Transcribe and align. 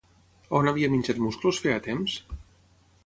On 0.59 0.69
havia 0.71 0.89
menjat 0.95 1.21
musclos 1.25 1.61
feia 1.67 1.85
temps? 1.89 2.17